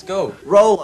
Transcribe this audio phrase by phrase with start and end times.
[0.00, 0.32] Let's go.
[0.46, 0.78] Roll.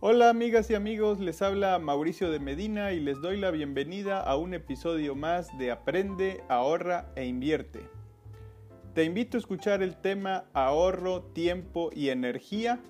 [0.00, 4.36] Hola amigas y amigos, les habla Mauricio de Medina y les doy la bienvenida a
[4.36, 7.80] un episodio más de Aprende, ahorra e invierte.
[8.94, 12.80] Te invito a escuchar el tema ahorro, tiempo y energía,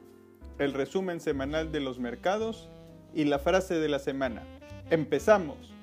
[0.58, 2.68] el resumen semanal de los mercados
[3.14, 4.44] y la frase de la semana.
[4.90, 5.73] Empezamos.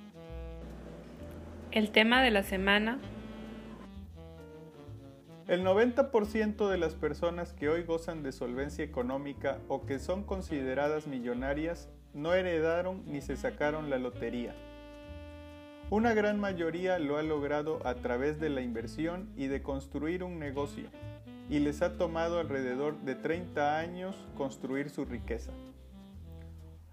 [1.72, 3.00] El tema de la semana.
[5.48, 11.08] El 90% de las personas que hoy gozan de solvencia económica o que son consideradas
[11.08, 14.54] millonarias no heredaron ni se sacaron la lotería.
[15.90, 20.40] Una gran mayoría lo ha logrado a través de la inversión y de construir un
[20.40, 20.90] negocio,
[21.50, 25.53] y les ha tomado alrededor de 30 años construir su riqueza.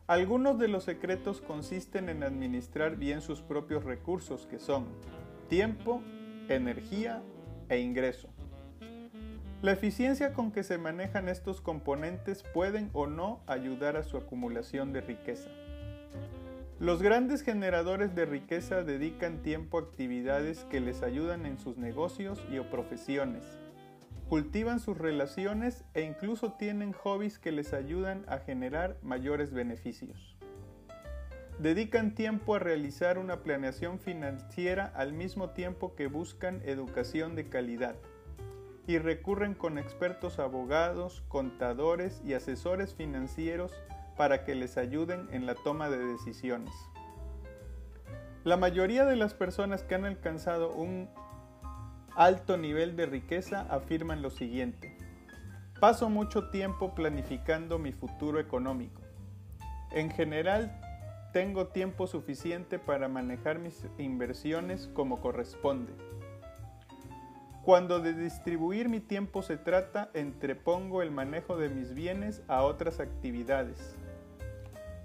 [0.09, 4.87] Algunos de los secretos consisten en administrar bien sus propios recursos que son
[5.51, 6.01] tiempo,
[6.49, 7.23] energía
[7.69, 8.30] e ingreso.
[9.60, 14.95] La eficiencia con que se manejan estos componentes pueden o no ayudar a su acumulación
[14.95, 15.51] de riqueza.
[16.80, 22.43] Los grandes generadores de riqueza dedican tiempo a actividades que les ayudan en sus negocios
[22.51, 23.45] y o profesiones.
[24.29, 30.37] Cultivan sus relaciones e incluso tienen hobbies que les ayudan a generar mayores beneficios.
[31.59, 37.96] Dedican tiempo a realizar una planeación financiera al mismo tiempo que buscan educación de calidad
[38.87, 43.73] y recurren con expertos abogados, contadores y asesores financieros
[44.18, 46.74] para que les ayuden en la toma de decisiones.
[48.45, 51.09] La mayoría de las personas que han alcanzado un
[52.19, 54.93] alto nivel de riqueza afirman lo siguiente.
[55.79, 59.02] Paso mucho tiempo planificando mi futuro económico.
[59.93, 60.80] En general,
[61.33, 65.93] tengo tiempo suficiente para manejar mis inversiones como corresponde.
[67.62, 72.98] Cuando de distribuir mi tiempo se trata, entrepongo el manejo de mis bienes a otras
[72.98, 73.94] actividades.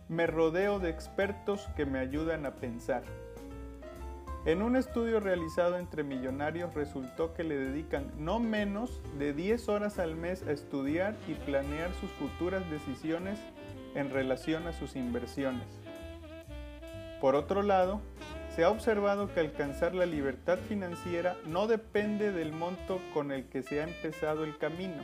[0.10, 3.04] Me rodeo de expertos que me ayudan a pensar.
[4.46, 10.00] En un estudio realizado entre millonarios resultó que le dedican no menos de 10 horas
[10.00, 13.40] al mes a estudiar y planear sus futuras decisiones
[13.96, 15.64] en relación a sus inversiones.
[17.22, 18.02] Por otro lado,
[18.54, 23.64] se ha observado que alcanzar la libertad financiera no depende del monto con el que
[23.64, 25.04] se ha empezado el camino.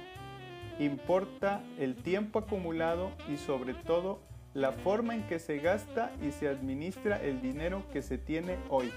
[0.80, 4.20] Importa el tiempo acumulado y sobre todo
[4.54, 8.92] la forma en que se gasta y se administra el dinero que se tiene hoy.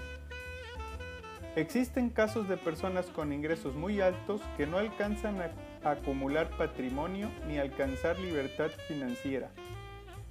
[1.55, 7.59] Existen casos de personas con ingresos muy altos que no alcanzan a acumular patrimonio ni
[7.59, 9.51] alcanzar libertad financiera.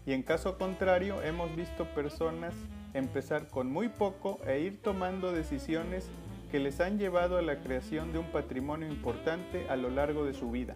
[0.04, 2.54] Y en caso contrario, hemos visto personas
[2.92, 6.10] empezar con muy poco e ir tomando decisiones
[6.50, 10.34] que les han llevado a la creación de un patrimonio importante a lo largo de
[10.34, 10.74] su vida.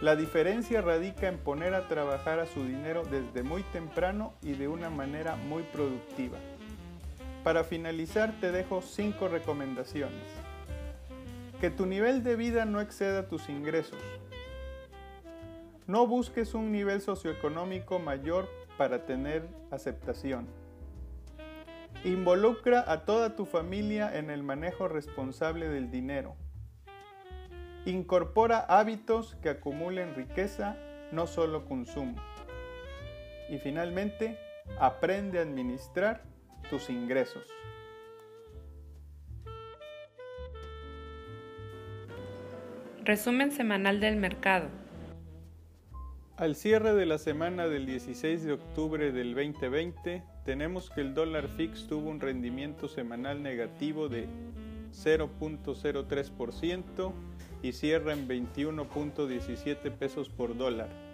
[0.00, 4.66] La diferencia radica en poner a trabajar a su dinero desde muy temprano y de
[4.66, 6.36] una manera muy productiva.
[7.44, 10.24] Para finalizar te dejo 5 recomendaciones.
[11.60, 14.00] Que tu nivel de vida no exceda tus ingresos.
[15.86, 20.46] No busques un nivel socioeconómico mayor para tener aceptación.
[22.02, 26.36] Involucra a toda tu familia en el manejo responsable del dinero.
[27.84, 30.78] Incorpora hábitos que acumulen riqueza,
[31.12, 32.16] no solo consumo.
[33.50, 34.38] Y finalmente,
[34.78, 36.22] aprende a administrar
[36.74, 37.46] tus ingresos.
[43.04, 44.66] Resumen semanal del mercado.
[46.36, 51.46] Al cierre de la semana del 16 de octubre del 2020, tenemos que el dólar
[51.46, 54.26] fix tuvo un rendimiento semanal negativo de
[54.90, 57.12] 0.03%
[57.62, 61.13] y cierra en 21.17 pesos por dólar.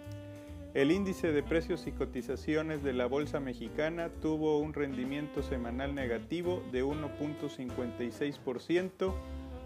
[0.73, 6.63] El índice de precios y cotizaciones de la Bolsa Mexicana tuvo un rendimiento semanal negativo
[6.71, 9.13] de 1.56%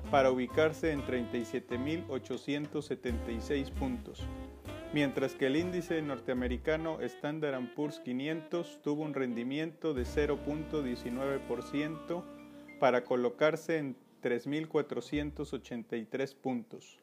[0.10, 4.28] para ubicarse en 37.876 puntos
[4.96, 12.24] mientras que el índice norteamericano Standard Poor's 500 tuvo un rendimiento de 0.19%
[12.80, 17.02] para colocarse en 3.483 puntos.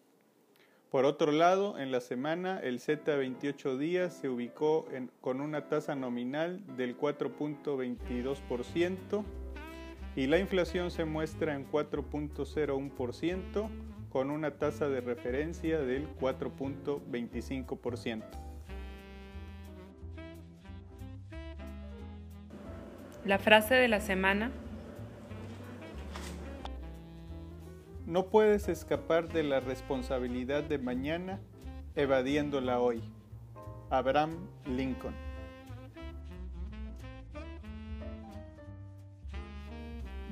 [0.92, 4.86] Por otro lado, en la semana el Z 28 días se ubicó
[5.22, 9.24] con una tasa nominal del 4.22%
[10.16, 13.70] y la inflación se muestra en 4.01%
[14.10, 18.22] con una tasa de referencia del 4.25%.
[23.24, 24.52] La frase de la semana.
[28.12, 31.40] No puedes escapar de la responsabilidad de mañana
[31.94, 33.02] evadiéndola hoy.
[33.88, 34.36] Abraham
[34.66, 35.14] Lincoln.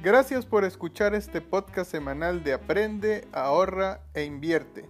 [0.03, 4.85] Gracias por escuchar este podcast semanal de Aprende, ahorra e invierte.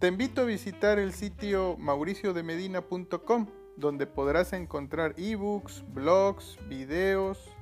[0.00, 3.46] Te invito a visitar el sitio mauriciodemedina.com
[3.76, 7.54] donde podrás encontrar ebooks, blogs, videos,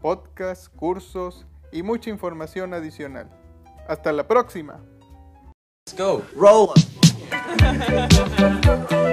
[0.00, 3.37] podcasts, cursos y mucha información adicional.
[3.88, 4.80] Hasta la próxima.
[5.86, 6.22] Let's go.
[6.36, 6.74] Roll.